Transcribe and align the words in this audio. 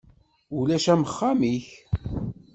Ulac 0.57 0.85
am 0.93 1.03
uxxam-ik. 1.05 1.67